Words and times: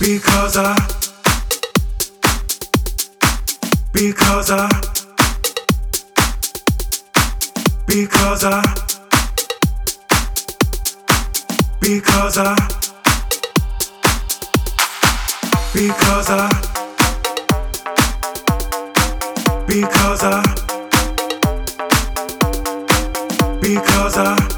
Because 0.00 0.56
I 0.56 0.74
Because 3.92 4.50
I 4.50 4.66
Because 7.86 8.44
I 8.44 8.62
Because 11.82 12.30
I 12.30 12.56
Because 15.74 16.30
I 16.30 16.48
Because 19.68 20.22
I 20.24 20.42
Because 23.60 24.16
I 24.16 24.49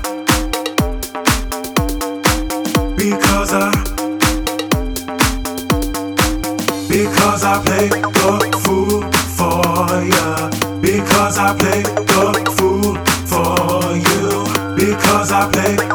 Because 6.92 7.42
I 7.42 7.58
play 7.64 7.88
the 7.88 8.58
fool 8.64 9.00
for 9.38 10.04
ya. 10.04 10.50
Because 10.82 11.38
I 11.38 11.56
play 11.56 11.80
the 11.80 12.52
fool 12.58 12.96
for 13.32 13.96
you. 13.96 14.44
Because 14.76 15.32
I 15.32 15.50
play 15.50 15.74
the 15.76 15.88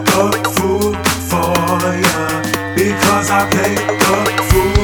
fool 0.58 0.94
for 1.30 1.54
ya. 2.04 2.74
Because 2.76 3.30
I 3.30 3.48
play 3.52 3.76
the 3.76 4.44
fool 4.50 4.77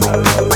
love. 0.00 0.49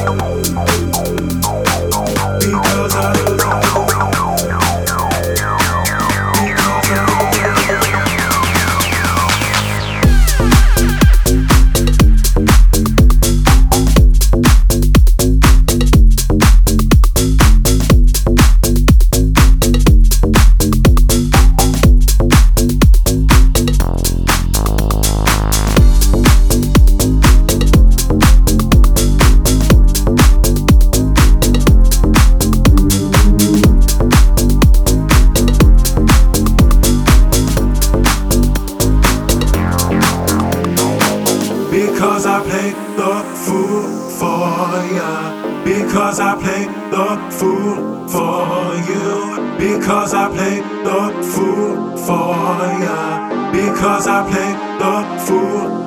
I 46.27 46.35
play 46.41 46.65
the 46.95 47.09
fool 47.37 48.09
for 48.09 48.75
you. 48.91 49.13
Because 49.59 50.15
I 50.15 50.29
play 50.35 50.61
the 50.89 51.03
fool 51.33 51.97
for 51.99 52.35
ya. 52.85 53.53
Because 53.53 54.07
I 54.07 54.21
play 54.31 54.53
the 54.81 54.95
fool 55.27 55.84